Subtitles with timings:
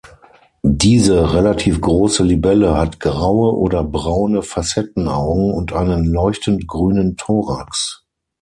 [0.63, 8.03] Diese relativ große Libelle hat graue oder braune Facettenaugen und einen leuchtend grünen Thorax.